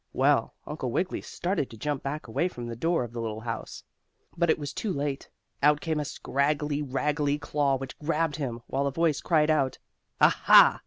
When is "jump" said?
1.77-2.01